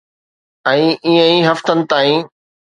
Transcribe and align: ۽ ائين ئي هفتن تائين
۽ 0.71 0.71
ائين 0.71 1.13
ئي 1.27 1.39
هفتن 1.51 1.87
تائين 1.95 2.21